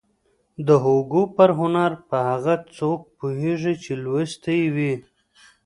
[0.67, 4.93] د هوګو پر هنر به هغه څوک پوهېږي چې لوستی يې وي.